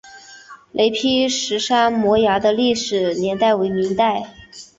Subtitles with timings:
[0.71, 4.33] 雷劈石山摩崖的历史年代为明代。